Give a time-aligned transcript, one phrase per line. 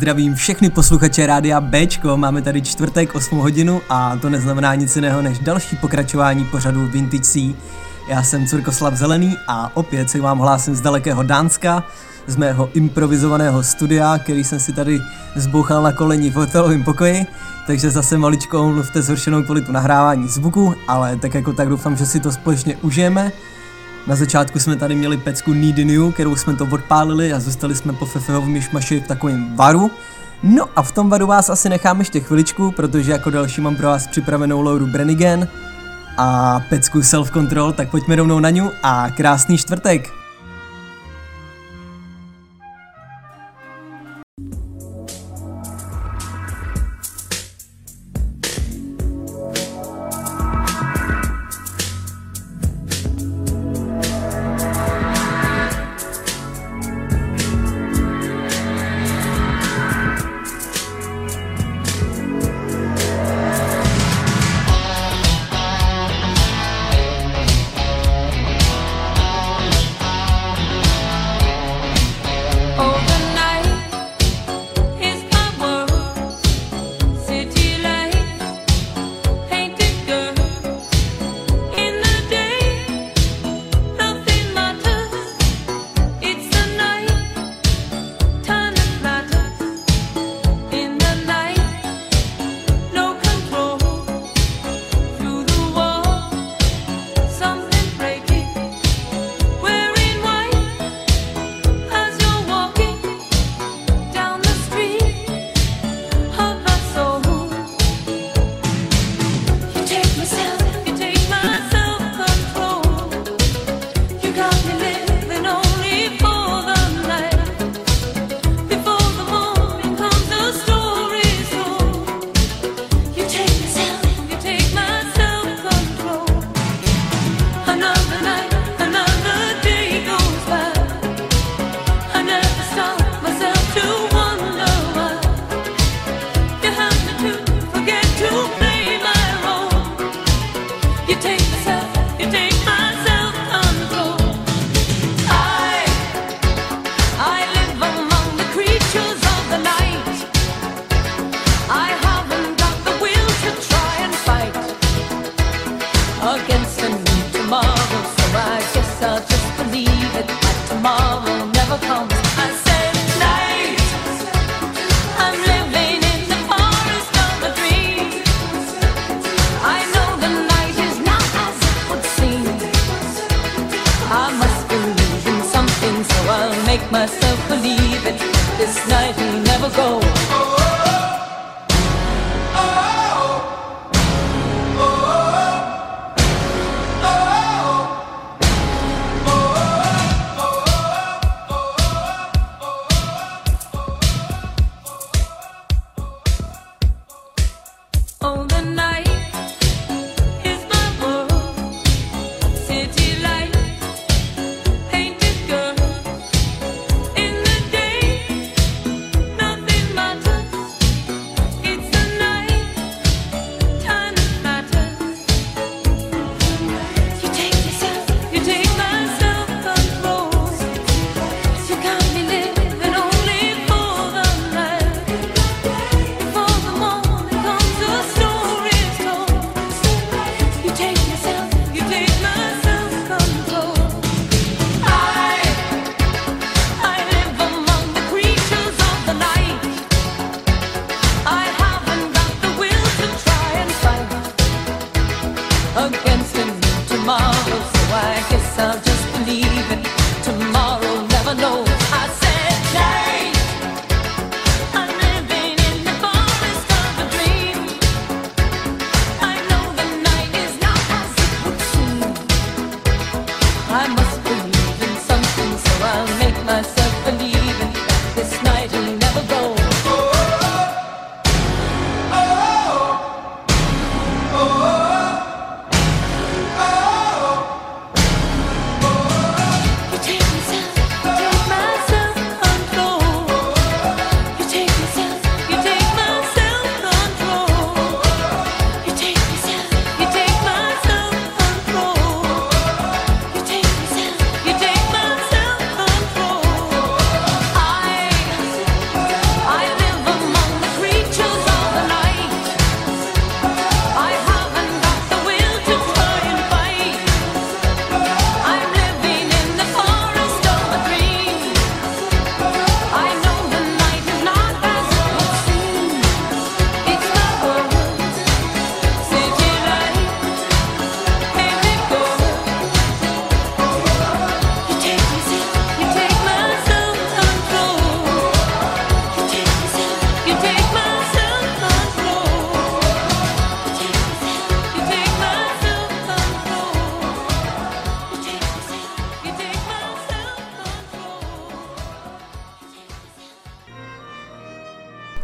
[0.00, 5.22] zdravím všechny posluchače Rádia Bčko, máme tady čtvrtek 8 hodinu a to neznamená nic jiného
[5.22, 7.54] než další pokračování pořadu Vintage C.
[8.08, 11.84] Já jsem Curkoslav Zelený a opět se vám hlásím z dalekého Dánska,
[12.26, 15.00] z mého improvizovaného studia, který jsem si tady
[15.36, 17.26] zbouchal na koleni v hotelovém pokoji,
[17.66, 22.20] takže zase maličko omluvte zhoršenou kvalitu nahrávání zvuku, ale tak jako tak doufám, že si
[22.20, 23.32] to společně užijeme.
[24.06, 27.92] Na začátku jsme tady měli pecku Need New, kterou jsme to odpálili a zůstali jsme
[27.92, 29.90] po Fefehovém myšmaši v takovém varu.
[30.42, 33.86] No a v tom varu vás asi nechám ještě chviličku, protože jako další mám pro
[33.86, 35.48] vás připravenou Lauru Brenigan
[36.16, 40.19] a pecku Self Control, tak pojďme rovnou na ňu a krásný čtvrtek!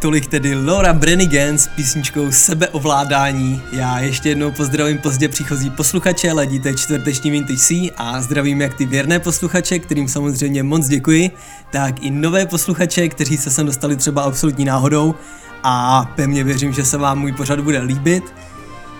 [0.07, 3.61] Tolik tedy Laura Brenigan s písničkou Sebeovládání.
[3.71, 8.85] Já ještě jednou pozdravím pozdě příchozí posluchače, ledíte čtvrteční Vintage C a zdravím jak ty
[8.85, 11.31] věrné posluchače, kterým samozřejmě moc děkuji,
[11.71, 15.15] tak i nové posluchače, kteří se sem dostali třeba absolutní náhodou
[15.63, 18.33] a pevně věřím, že se vám můj pořad bude líbit.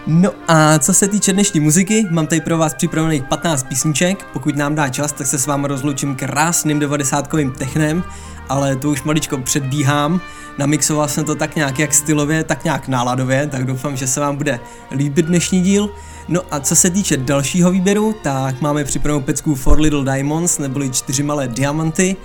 [0.07, 4.55] No a co se týče dnešní muziky, mám tady pro vás připravených 15 písniček, pokud
[4.55, 8.03] nám dá čas, tak se s vámi rozloučím krásným 90kovým technem,
[8.49, 10.21] ale to už maličko předbíhám,
[10.57, 14.35] namixoval jsem to tak nějak jak stylově, tak nějak náladově, tak doufám, že se vám
[14.35, 14.59] bude
[14.91, 15.89] líbit dnešní díl.
[16.27, 20.89] No a co se týče dalšího výběru, tak máme připravenou pecku For Little Diamonds, neboli
[20.89, 22.15] čtyři malé diamanty,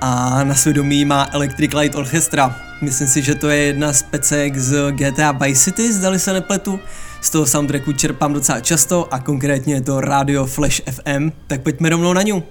[0.00, 2.56] a na svědomí má Electric Light Orchestra.
[2.80, 6.80] Myslím si, že to je jedna z pecek z GTA Vice City, zdali se nepletu.
[7.20, 11.88] Z toho soundtracku čerpám docela často a konkrétně je to Radio Flash FM, tak pojďme
[11.88, 12.42] rovnou na ňu.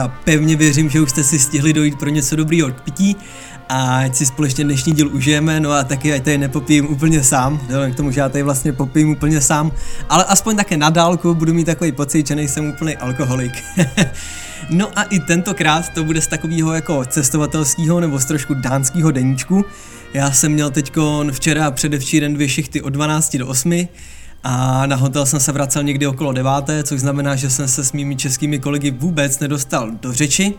[0.00, 3.16] Já pevně věřím, že už jste si stihli dojít pro něco dobrýho k pití
[3.68, 7.60] a ať si společně dnešní díl užijeme, no a taky ať tady nepopijím úplně sám,
[7.92, 9.72] k tomu, že já tady vlastně popijím úplně sám,
[10.08, 13.52] ale aspoň také na dálku budu mít takový pocit, že nejsem úplný alkoholik.
[14.70, 19.64] no a i tentokrát to bude z takového jako cestovatelského nebo z trošku dánského deníčku.
[20.14, 20.92] Já jsem měl teď
[21.30, 23.88] včera a předevčíren dvě šichty od 12 do 8
[24.44, 27.92] a na hotel jsem se vracel někdy okolo deváté, což znamená, že jsem se s
[27.92, 30.54] mými českými kolegy vůbec nedostal do řeči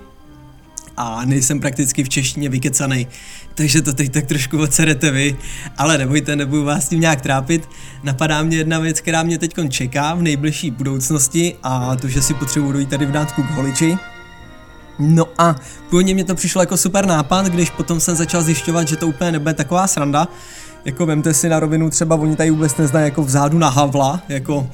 [0.97, 3.07] a nejsem prakticky v češtině vykecanej,
[3.55, 5.37] takže to teď tak trošku ocerete vy,
[5.77, 7.69] ale nebojte, nebudu vás tím nějak trápit.
[8.03, 12.33] Napadá mě jedna věc, která mě teď čeká v nejbližší budoucnosti a to, že si
[12.33, 13.97] potřebuji dojít tady v Dánsku k holiči.
[14.99, 15.55] No a
[15.89, 19.31] původně mě to přišlo jako super nápad, když potom jsem začal zjišťovat, že to úplně
[19.31, 20.27] nebude taková sranda.
[20.85, 24.69] Jako vemte si na rovinu, třeba oni tady vůbec neznají jako vzadu na Havla, jako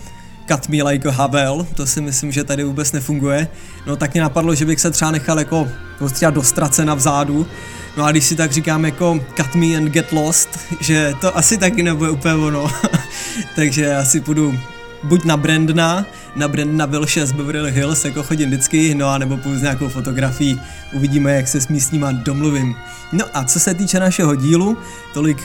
[0.47, 3.47] cut me like Havel, to si myslím, že tady vůbec nefunguje.
[3.87, 5.67] No tak mě napadlo, že bych se třeba nechal jako
[6.11, 7.47] třeba dostracena vzadu.
[7.97, 10.49] No a když si tak říkám jako cut me and get lost,
[10.79, 12.67] že to asi taky nebude úplně ono.
[13.55, 14.59] Takže asi půjdu
[15.03, 19.39] buď na Brandna, na Brandna Vilše z Beverly Hills, jako chodím vždycky, no a nebo
[19.55, 20.61] s nějakou fotografií,
[20.93, 22.75] uvidíme, jak se s místníma domluvím.
[23.11, 24.77] No a co se týče našeho dílu,
[25.13, 25.37] tolik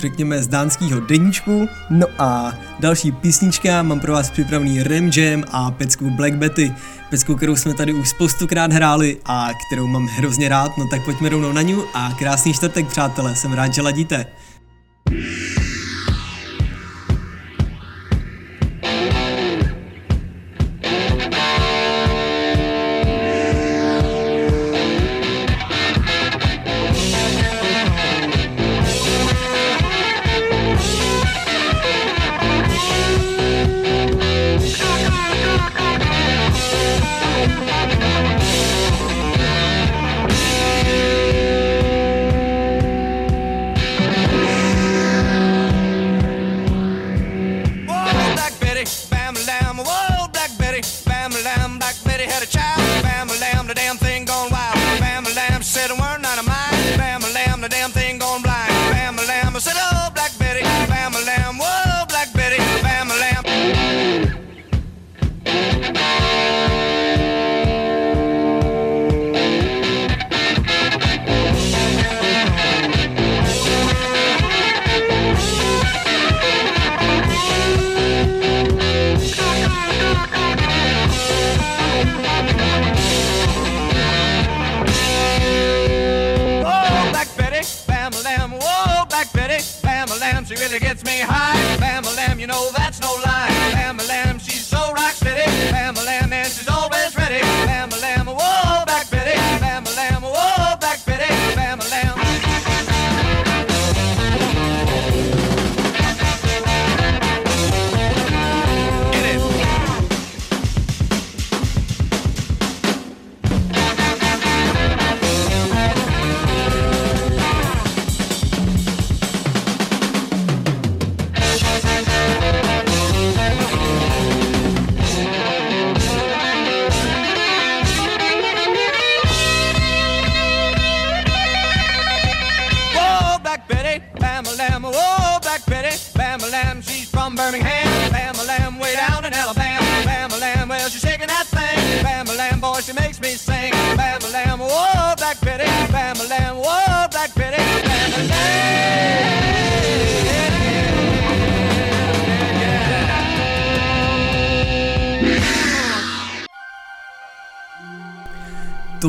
[0.00, 1.68] řekněme z dánského deníčku.
[1.90, 6.72] No a další písnička, mám pro vás připravený Ram Jam a pecku Black Betty.
[7.10, 11.28] Pecku, kterou jsme tady už spoustukrát hráli a kterou mám hrozně rád, no tak pojďme
[11.28, 14.26] rovnou na ní a krásný čtvrtek přátelé, jsem rád, že ladíte.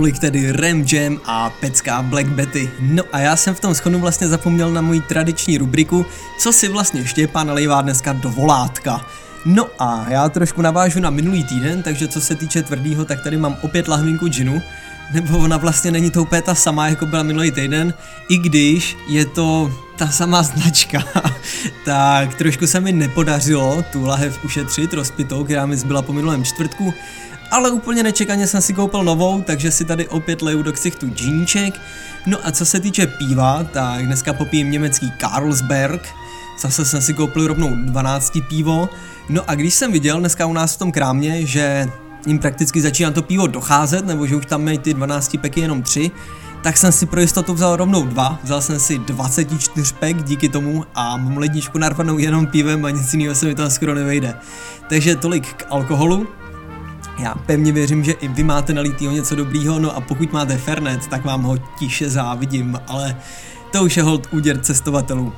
[0.01, 2.69] Tolik tedy Ram Jam a pecká Black Betty.
[2.79, 6.05] No a já jsem v tom schonu vlastně zapomněl na moji tradiční rubriku,
[6.39, 9.05] co si vlastně Štěpán nalejvá dneska do volátka.
[9.45, 13.37] No a já trošku navážu na minulý týden, takže co se týče tvrdýho, tak tady
[13.37, 14.61] mám opět lahvinku džinu,
[15.13, 17.93] nebo ona vlastně není to úplně ta jako byla minulý týden,
[18.29, 21.03] i když je to ta samá značka,
[21.85, 26.93] tak trošku se mi nepodařilo tu lahev ušetřit rozpitou, která mi zbyla po minulém čtvrtku,
[27.51, 31.81] ale úplně nečekaně jsem si koupil novou, takže si tady opět leju do ksichtu džíníček.
[32.25, 36.07] No a co se týče piva, tak dneska popijím německý Carlsberg,
[36.59, 38.89] zase jsem si koupil rovnou 12 pivo.
[39.29, 41.87] No a když jsem viděl dneska u nás v tom krámě, že
[42.27, 45.83] jim prakticky začíná to pivo docházet, nebo že už tam mají ty 12 peky jenom
[45.83, 46.11] 3,
[46.63, 50.85] tak jsem si pro jistotu vzal rovnou dva, vzal jsem si 24 pek díky tomu
[50.95, 54.35] a mám ledničku narvanou jenom pivem a nic jiného se mi tam skoro nevejde.
[54.89, 56.27] Takže tolik k alkoholu.
[57.21, 61.07] Já pevně věřím, že i vy máte nalitýho něco dobrýho, no a pokud máte Fernet,
[61.07, 63.17] tak vám ho tiše závidím, ale
[63.71, 65.33] to už je hold úděr cestovatelů.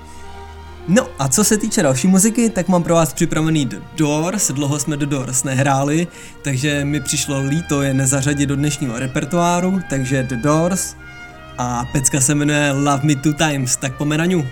[0.88, 4.80] No a co se týče další muziky, tak mám pro vás připravený The Doors, dlouho
[4.80, 6.08] jsme The Doors nehráli,
[6.42, 10.96] takže mi přišlo líto je nezařadit do dnešního repertoáru, takže The Doors
[11.58, 14.46] a pecka se jmenuje Love Me Two Times, tak pomeraňu.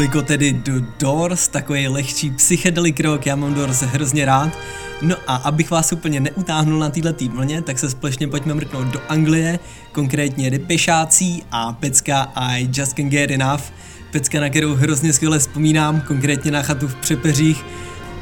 [0.00, 4.58] Toliko tedy do Doors, takový lehčí psychedelik rock, já mám Doors hrozně rád.
[5.02, 9.00] No a abych vás úplně neutáhnul na této vlně, tak se společně pojďme mrknout do
[9.08, 9.58] Anglie,
[9.92, 13.62] konkrétně Depešácí a pecka I Just Can Get Enough.
[14.10, 17.64] Pecka, na kterou hrozně skvěle vzpomínám, konkrétně na chatu v Přepeřích,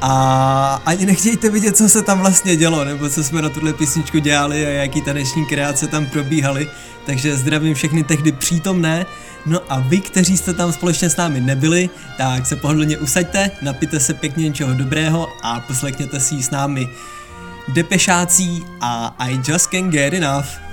[0.01, 4.19] a ani nechtějte vidět, co se tam vlastně dělo, nebo co jsme na tuhle písničku
[4.19, 6.67] dělali a jaký taneční kreace tam probíhaly.
[7.05, 9.05] Takže zdravím všechny tehdy přítomné.
[9.45, 13.99] No a vy, kteří jste tam společně s námi nebyli, tak se pohodlně usaďte, napijte
[13.99, 16.89] se pěkně něčeho dobrého a poslechněte si s námi.
[17.67, 20.68] Depešácí a I just can't get enough.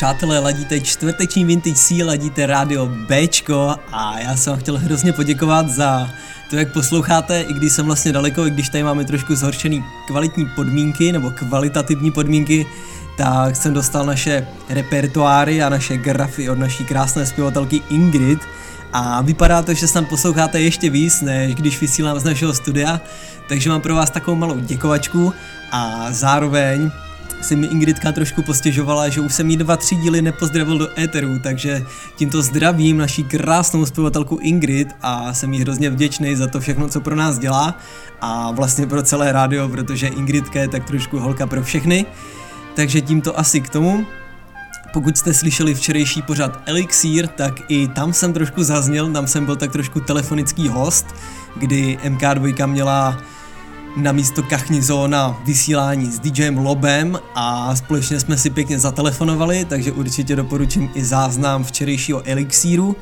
[0.00, 5.68] Přátelé, ladíte čtvrteční Vintage C, ladíte rádio Bčko a já jsem vám chtěl hrozně poděkovat
[5.68, 6.10] za
[6.50, 10.46] to, jak posloucháte, i když jsem vlastně daleko, i když tady máme trošku zhoršený kvalitní
[10.56, 12.66] podmínky nebo kvalitativní podmínky,
[13.16, 18.40] tak jsem dostal naše repertoáry a naše grafy od naší krásné zpěvatelky Ingrid.
[18.92, 23.00] A vypadá to, že se tam posloucháte ještě víc, než když vysílám z našeho studia,
[23.48, 25.32] takže mám pro vás takovou malou děkovačku
[25.72, 26.90] a zároveň
[27.40, 31.38] si mi Ingridka trošku postěžovala, že už jsem jí dva, tři díly nepozdravil do éteru,
[31.42, 36.88] takže tímto zdravím naší krásnou zpěvatelku Ingrid a jsem jí hrozně vděčný za to všechno,
[36.88, 37.78] co pro nás dělá
[38.20, 42.06] a vlastně pro celé rádio, protože Ingridka je tak trošku holka pro všechny.
[42.74, 44.06] Takže tímto asi k tomu.
[44.92, 49.56] Pokud jste slyšeli včerejší pořad Elixír, tak i tam jsem trošku zazněl, tam jsem byl
[49.56, 51.06] tak trošku telefonický host,
[51.56, 53.18] kdy MK2 měla
[53.96, 59.92] na místo Kachni Zóna vysílání s DJem Lobem a společně jsme si pěkně zatelefonovali, takže
[59.92, 62.96] určitě doporučím i záznam včerejšího Elixíru.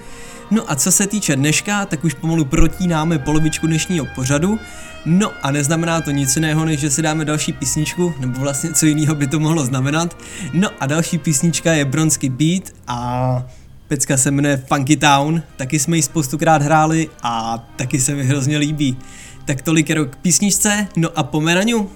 [0.51, 4.59] No a co se týče dneška, tak už pomalu protínáme polovičku dnešního pořadu.
[5.07, 8.87] No a neznamená to nic jiného, než že si dáme další písničku, nebo vlastně co
[8.87, 10.17] jiného by to mohlo znamenat.
[10.53, 13.47] No a další písnička je Bronsky Beat a
[13.89, 18.59] pecka se jmenuje Funky Town, taky jsme ji spoustukrát hráli a taky se mi hrozně
[18.59, 18.97] líbí.
[19.49, 21.91] Tak tolik k písničce, no a pomeraňu.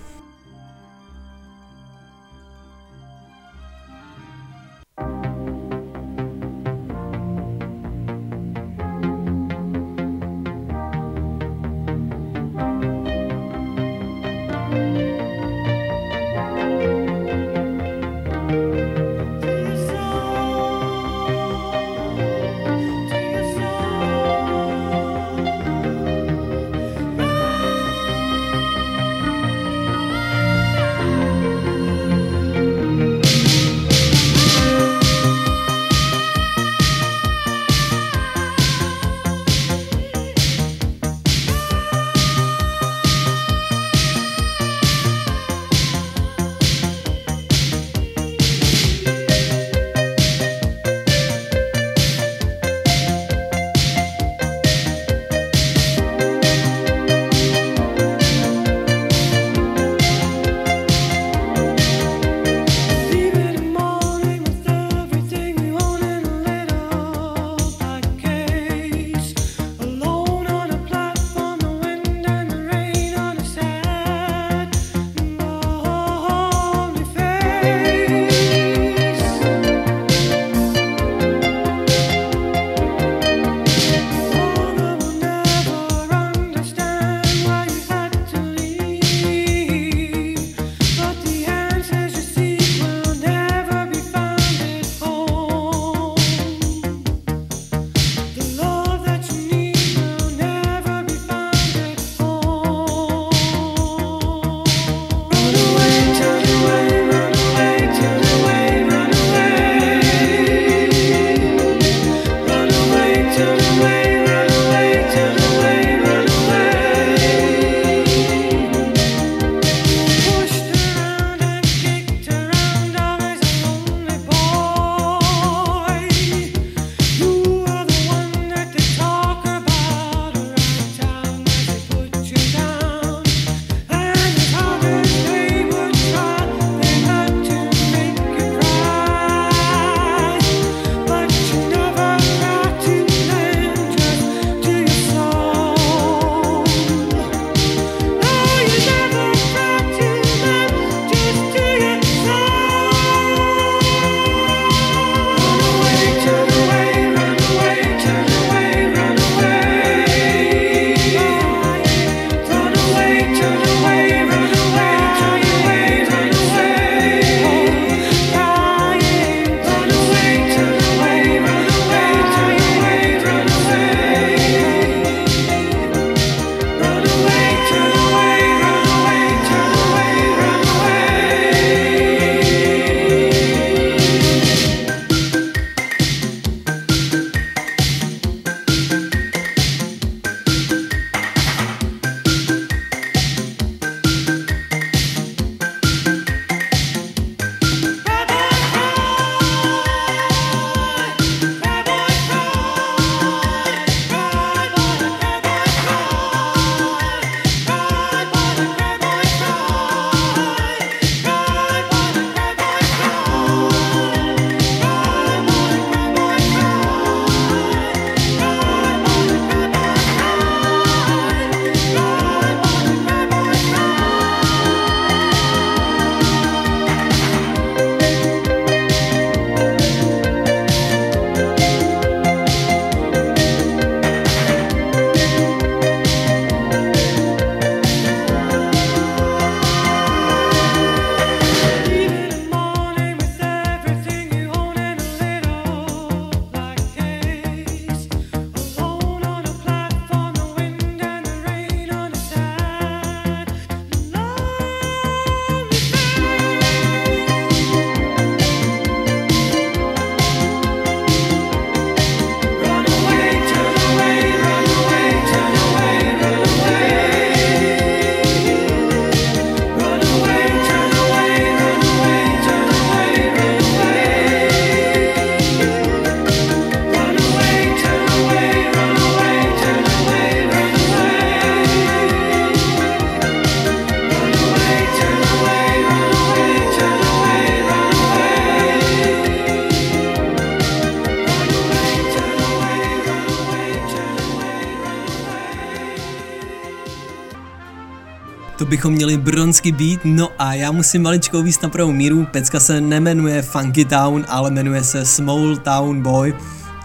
[298.72, 302.80] Bychom měli bronsky být, no a já musím maličko uvíct na pravou míru, pecka se
[302.80, 306.34] nemenuje Funky Town, ale jmenuje se Small Town Boy.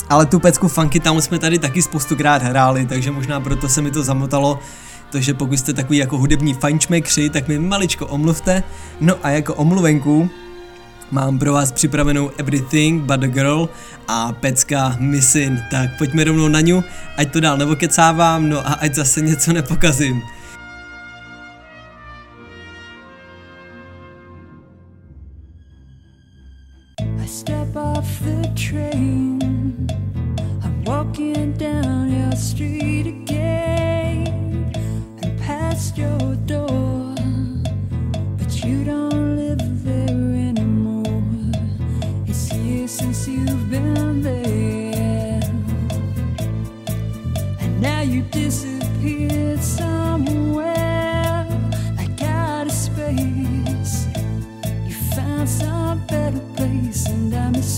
[0.10, 3.92] Ale tu pecku Funky Town jsme tady taky spoustukrát hráli, takže možná proto se mi
[3.92, 4.60] to zamotalo.
[5.12, 8.64] Takže pokud jste takový jako hudební fajnčmekři, tak mi maličko omluvte.
[9.02, 10.30] No a jako omluvenku
[11.12, 13.70] mám pro vás připravenou Everything But a Girl
[14.08, 15.60] a pecka Missing.
[15.72, 16.84] Tak pojďme rovnou na ňu,
[17.18, 20.22] ať to dál nevokecávám, no a ať zase něco nepokazím.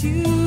[0.04, 0.39] You.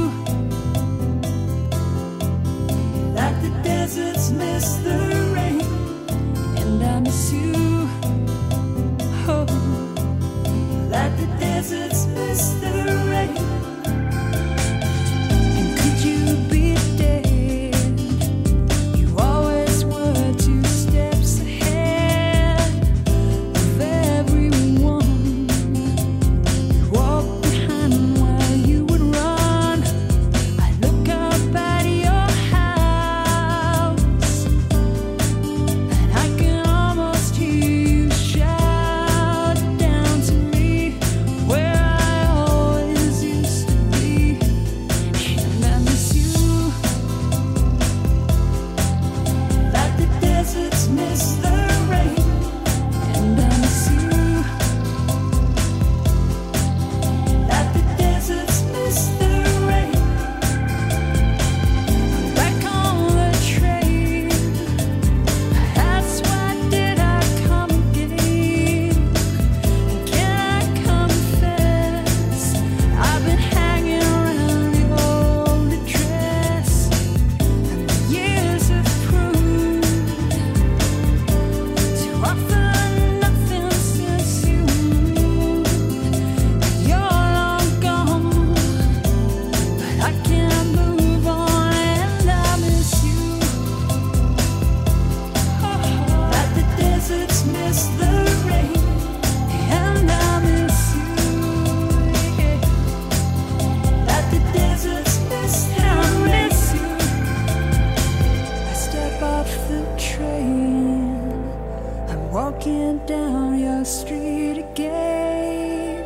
[112.32, 116.02] Walking down your street again,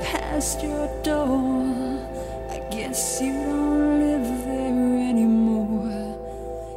[0.00, 2.00] past your door.
[2.48, 6.16] I guess you don't live there anymore.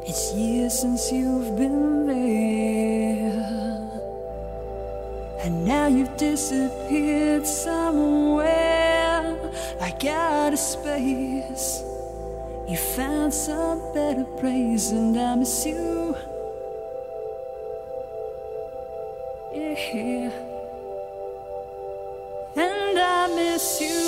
[0.04, 3.32] It's years since you've been there,
[5.44, 9.34] and now you've disappeared somewhere
[9.80, 11.82] like out of space.
[12.68, 15.97] You found some better place, and I miss you.
[19.94, 20.30] Yeah.
[22.56, 23.80] And I miss.
[23.80, 24.07] You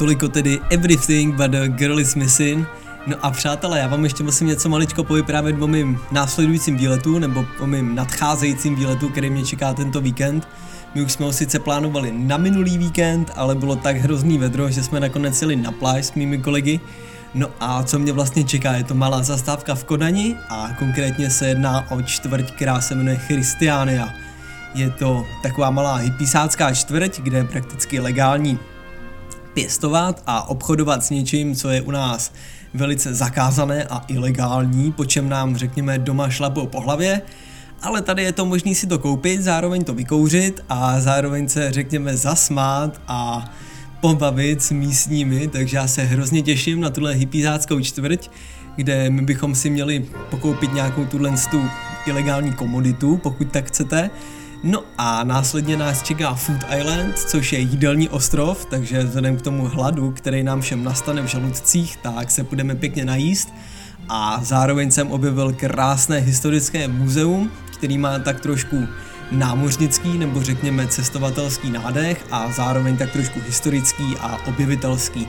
[0.00, 2.66] Toliko tedy Everything but a Girl is Missing.
[3.06, 7.44] No a přátelé, já vám ještě musím něco maličko povyprávět o mým následujícím výletu, nebo
[7.58, 10.48] o mým nadcházejícím výletu, který mě čeká tento víkend.
[10.94, 14.82] My už jsme ho sice plánovali na minulý víkend, ale bylo tak hrozný vedro, že
[14.82, 16.80] jsme nakonec jeli na pláž s mými kolegy.
[17.34, 21.48] No a co mě vlastně čeká, je to malá zastávka v Kodani a konkrétně se
[21.48, 24.08] jedná o čtvrť, která se jmenuje Christiania.
[24.74, 28.58] Je to taková malá hypisácká čtvrť, kde je prakticky legální
[29.54, 32.32] pěstovat a obchodovat s něčím, co je u nás
[32.74, 37.22] velice zakázané a ilegální, po čem nám, řekněme, doma šlapou po hlavě,
[37.82, 42.16] ale tady je to možný si to koupit, zároveň to vykouřit a zároveň se, řekněme,
[42.16, 43.50] zasmát a
[44.00, 48.28] pobavit s místními, takže já se hrozně těším na tuhle hypizáckou čtvrť,
[48.76, 51.62] kde my bychom si měli pokoupit nějakou tuhle tu
[52.06, 54.10] ilegální komoditu, pokud tak chcete.
[54.62, 59.68] No a následně nás čeká Food Island, což je jídelní ostrov, takže vzhledem k tomu
[59.68, 63.54] hladu, který nám všem nastane v žaludcích, tak se budeme pěkně najíst.
[64.08, 68.88] A zároveň jsem objevil krásné historické muzeum, který má tak trošku
[69.32, 75.28] námořnický nebo řekněme cestovatelský nádech a zároveň tak trošku historický a objevitelský.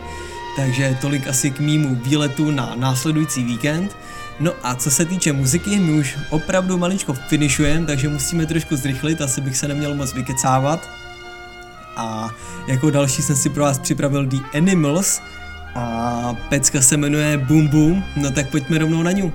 [0.55, 3.97] Takže tolik asi k mýmu výletu na následující víkend.
[4.41, 9.21] No a co se týče muziky, my už opravdu maličko finišujeme, takže musíme trošku zrychlit,
[9.21, 10.89] asi bych se neměl moc vykecávat.
[11.97, 12.29] A
[12.67, 15.21] jako další jsem si pro vás připravil The Animals
[15.75, 19.33] a pecka se jmenuje Boom Boom, no tak pojďme rovnou na ňu.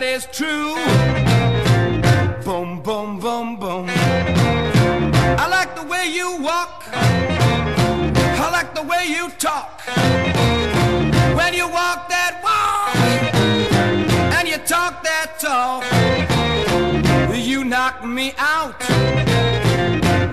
[0.00, 0.76] That is true.
[2.44, 3.86] Boom, boom, boom, boom.
[5.42, 6.84] I like the way you walk.
[6.92, 9.80] I like the way you talk.
[11.36, 12.94] When you walk that walk
[14.38, 15.84] and you talk that talk.
[17.34, 18.78] You knock me out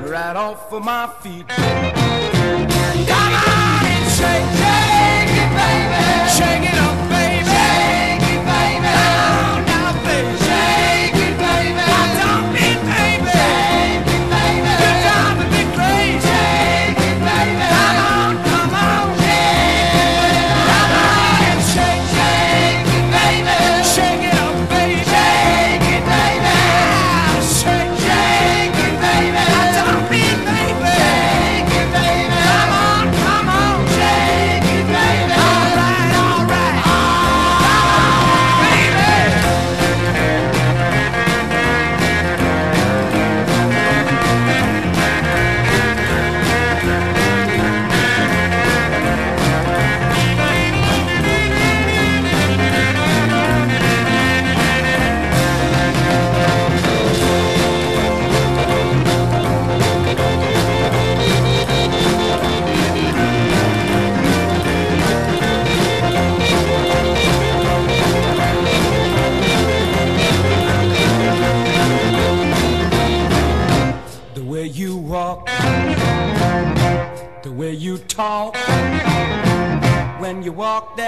[0.05, 1.47] right off of my feet.
[1.47, 6.01] Come on and shake, shake it, baby.
[6.37, 7.44] Shake it up, baby.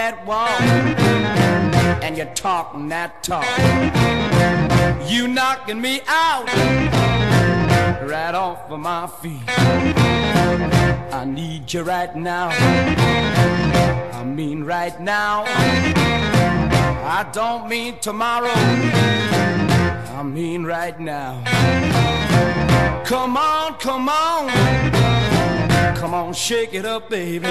[0.08, 0.62] That walk,
[2.01, 3.43] and you're talking that talk,
[5.10, 6.47] you knocking me out
[8.08, 9.41] right off of my feet.
[11.14, 12.47] I need you right now.
[14.14, 15.43] I mean right now.
[17.18, 18.58] I don't mean tomorrow.
[20.20, 21.43] I mean right now.
[23.03, 24.47] Come on, come on.
[25.97, 27.47] Come on, shake it up, baby.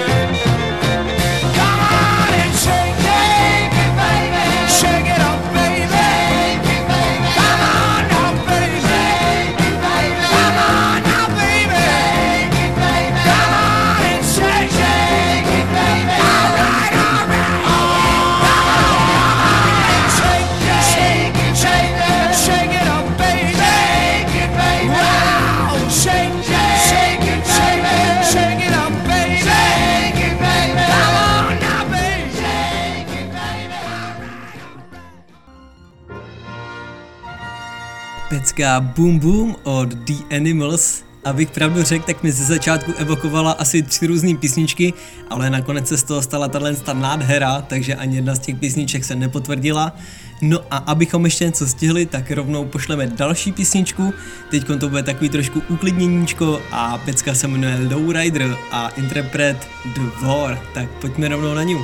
[38.57, 43.83] Pecka Boom Boom od The Animals Abych pravdu řekl, tak mi ze začátku evokovala asi
[43.83, 44.93] tři různé písničky,
[45.29, 49.05] ale nakonec se z toho stala tahle ta nádhera, takže ani jedna z těch písniček
[49.05, 49.95] se nepotvrdila.
[50.41, 54.13] No a abychom ještě něco stihli, tak rovnou pošleme další písničku.
[54.51, 60.59] Teď to bude takový trošku uklidněníčko a pecka se jmenuje Lowrider a interpret The War.
[60.73, 61.75] Tak pojďme rovnou na ní.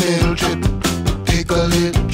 [0.00, 0.60] Little trip,
[1.26, 2.09] take a little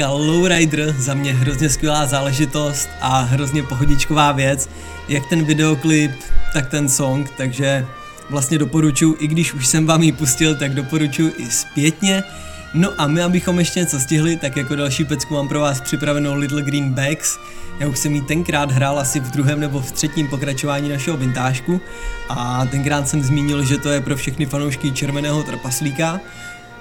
[0.00, 4.70] Pecka Lowrider, za mě hrozně skvělá záležitost a hrozně pohodičková věc,
[5.08, 6.10] jak ten videoklip,
[6.52, 7.86] tak ten song, takže
[8.30, 12.22] vlastně doporučuji, i když už jsem vám ji pustil, tak doporučuji i zpětně.
[12.74, 16.34] No a my, abychom ještě něco stihli, tak jako další pecku mám pro vás připravenou
[16.34, 17.38] Little Green Bags.
[17.80, 21.80] Já už jsem ji tenkrát hrál asi v druhém nebo v třetím pokračování našeho vintážku
[22.28, 26.20] a tenkrát jsem zmínil, že to je pro všechny fanoušky Červeného trpaslíka,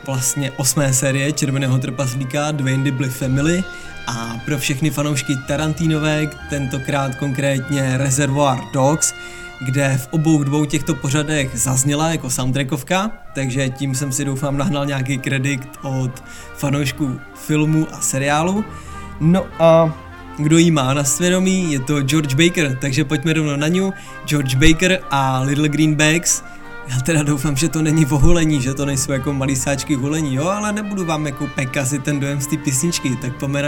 [0.05, 3.63] vlastně osmé série Červeného trpaslíka Dwayne Dibley Family
[4.07, 9.13] a pro všechny fanoušky Tarantinové, tentokrát konkrétně Reservoir Dogs,
[9.65, 14.85] kde v obou dvou těchto pořadech zazněla jako soundtrackovka, takže tím jsem si doufám nahnal
[14.85, 16.23] nějaký kredit od
[16.55, 18.65] fanoušků filmu a seriálu.
[19.19, 19.93] No a
[20.37, 23.93] kdo jí má na svědomí, je to George Baker, takže pojďme rovnou na ňu.
[24.25, 26.43] George Baker a Little Green Bags.
[26.89, 30.47] Já teda doufám, že to není vohulení, že to nejsou jako malý sáčky hulení, jo,
[30.47, 33.61] ale nebudu vám jako pekazit ten dojem z té písničky, tak pojďme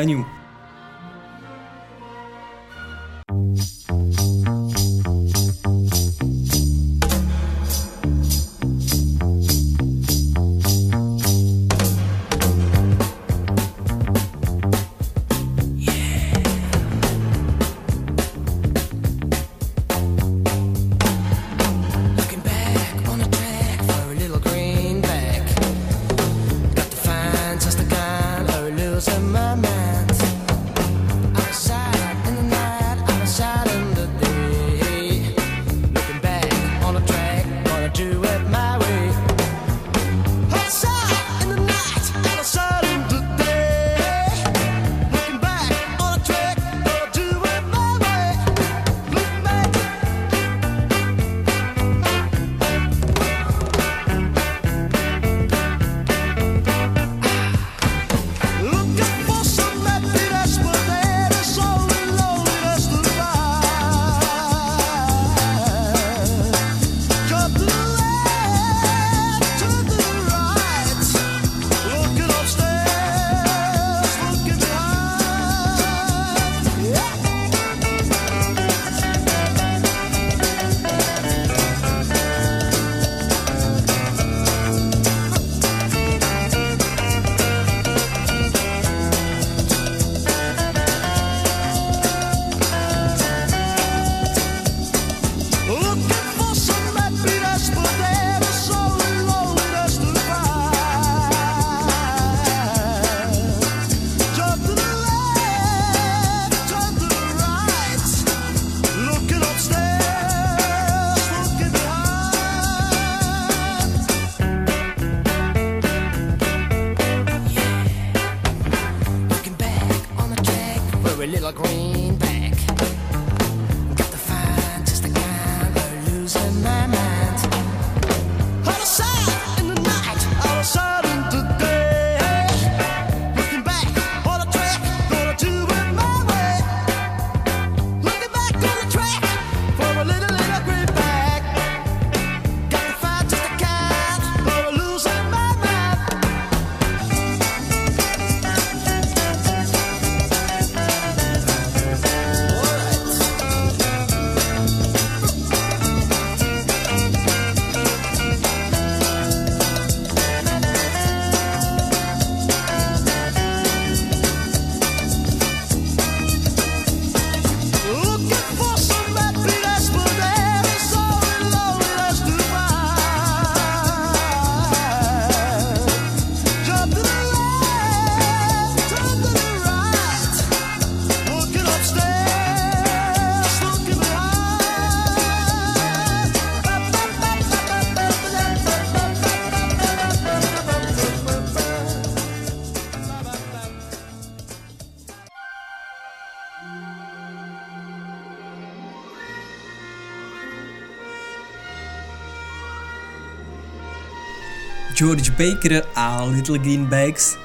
[205.42, 207.38] Baker a Little Green Bags.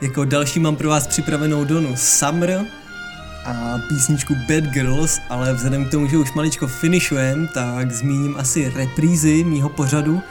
[0.00, 2.66] Jako další mám pro vás připravenou Donu Summer
[3.44, 8.72] a písničku Bad Girls, ale vzhledem k tomu, že už maličko finišujem, tak zmíním asi
[8.76, 10.22] reprízy mýho pořadu,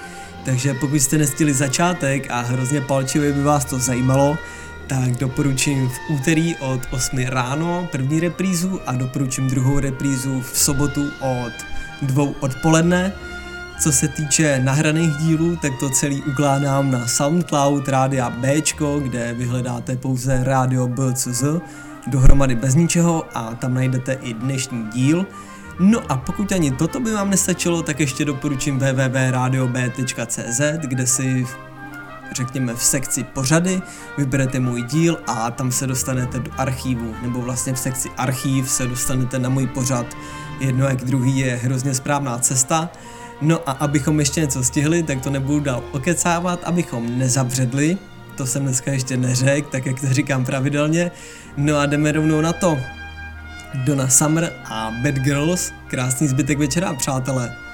[0.45, 4.37] takže pokud jste nestili začátek a hrozně palčivě by vás to zajímalo,
[4.87, 11.11] tak doporučím v úterý od 8 ráno první reprízu a doporučím druhou reprízu v sobotu
[11.19, 11.53] od
[12.01, 13.13] dvou odpoledne.
[13.79, 18.61] Co se týče nahraných dílů, tak to celý ukládám na Soundcloud Rádia B,
[18.99, 21.43] kde vyhledáte pouze Radio BCZ,
[22.07, 25.25] dohromady bez ničeho a tam najdete i dnešní díl.
[25.79, 31.47] No a pokud ani toto by vám nestačilo, tak ještě doporučím www.radiob.cz, kde si
[32.31, 33.81] řekněme v sekci pořady,
[34.17, 38.87] vyberete můj díl a tam se dostanete do archívu, nebo vlastně v sekci archív se
[38.87, 40.05] dostanete na můj pořad.
[40.59, 42.89] Jedno jak druhý je hrozně správná cesta.
[43.41, 47.97] No a abychom ještě něco stihli, tak to nebudu dál okecávat, abychom nezabředli,
[48.37, 51.11] to jsem dneska ještě neřekl, tak jak to říkám pravidelně.
[51.57, 52.77] No a jdeme rovnou na to.
[53.73, 57.68] Donna Summer a Bad Girls, krásný zbytek večera, přátelé.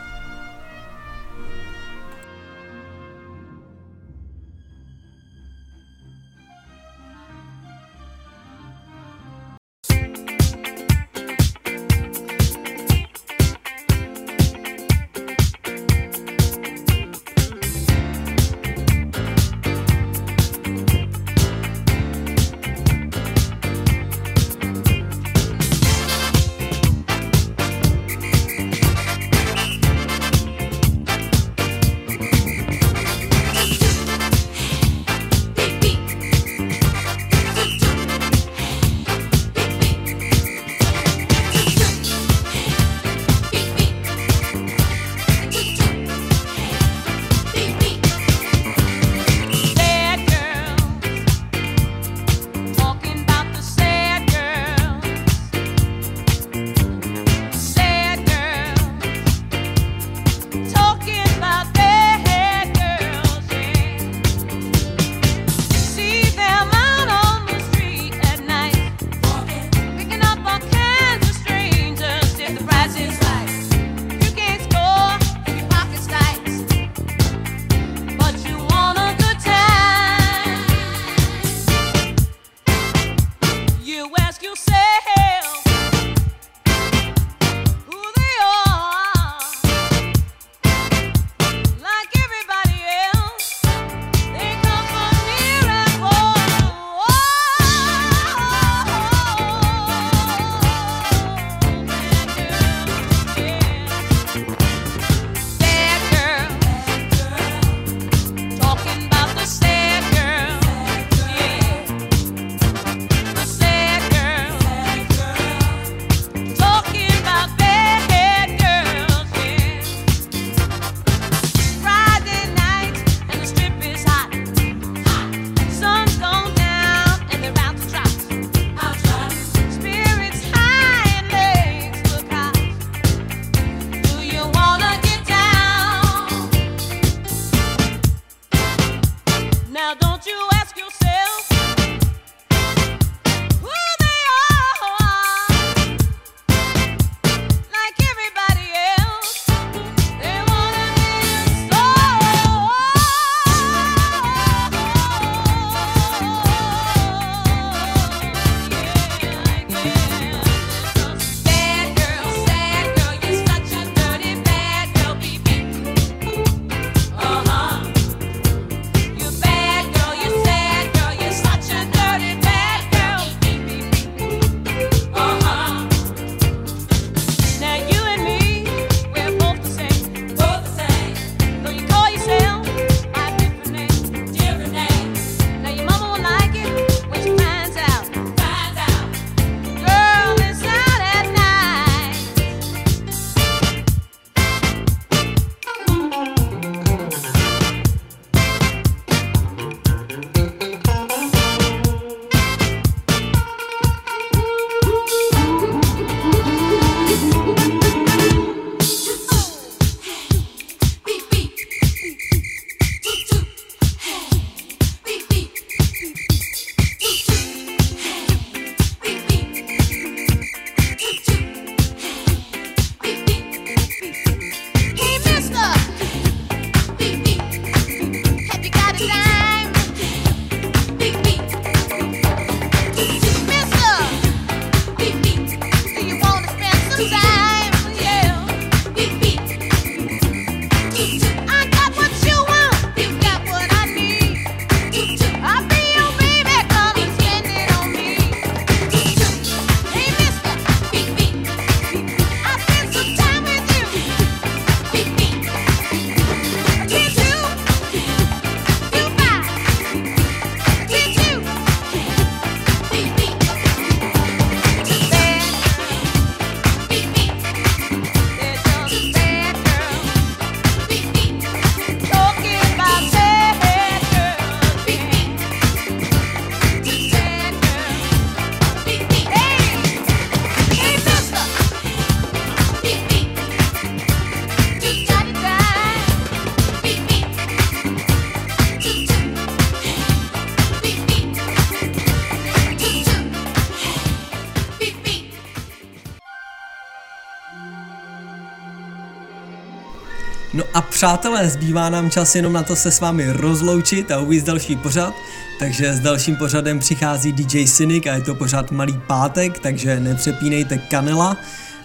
[300.95, 305.13] Přátelé, zbývá nám čas jenom na to se s vámi rozloučit a uvíct další pořad,
[305.59, 310.77] takže s dalším pořadem přichází DJ Cynic a je to pořád Malý pátek, takže nepřepínejte
[310.77, 311.37] kanela.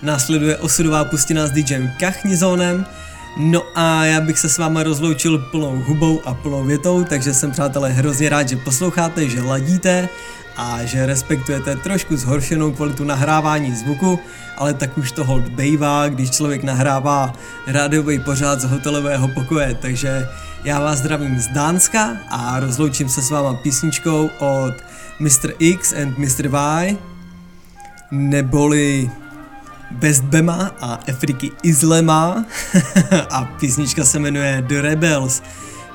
[0.03, 2.87] Následuje osudová pustina s DJem Kachnizónem,
[3.37, 7.51] No a já bych se s vámi rozloučil plnou hubou a plnou větou, takže jsem
[7.51, 10.09] přátelé hrozně rád, že posloucháte, že ladíte
[10.61, 14.21] a že respektujete trošku zhoršenou kvalitu nahrávání zvuku,
[14.57, 17.33] ale tak už toho bejvá, když člověk nahrává
[17.67, 20.29] rádiový pořád z hotelového pokoje, takže
[20.65, 24.75] já vás zdravím z Dánska a rozloučím se s váma písničkou od
[25.21, 25.53] Mr.
[25.59, 26.47] X and Mr.
[26.47, 26.97] Y,
[28.11, 29.11] neboli
[29.91, 32.45] Best Bema a Afriky Islema
[33.31, 35.43] a písnička se jmenuje The Rebels.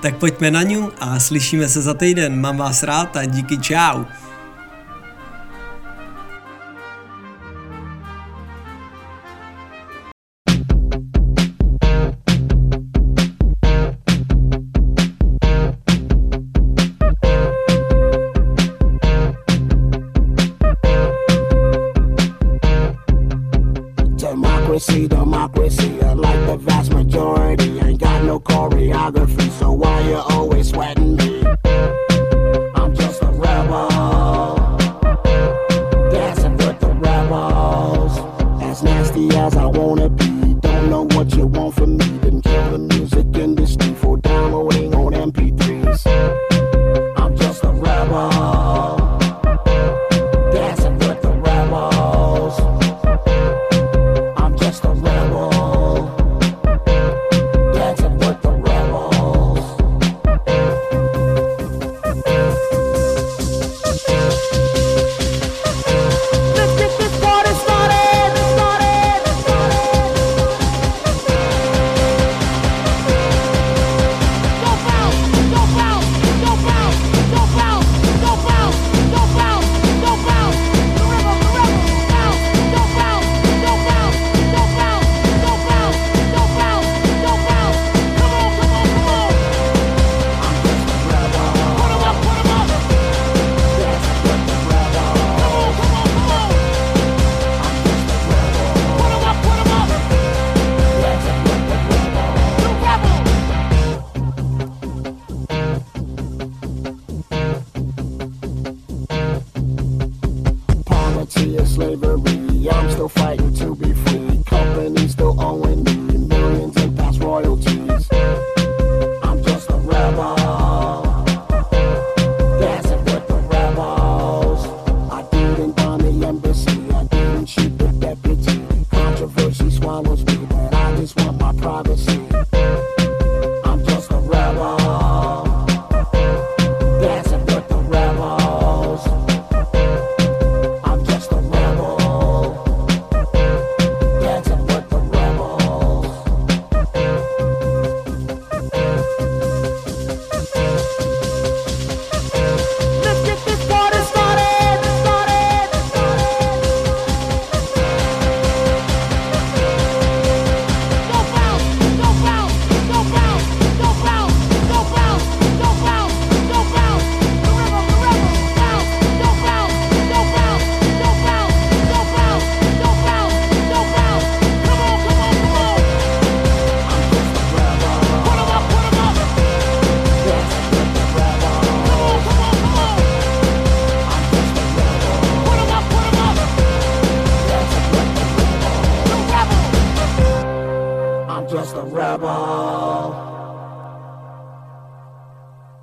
[0.01, 2.41] Tak pojďme na ňu a slyšíme se za týden.
[2.41, 4.03] Mám vás rád a díky čau.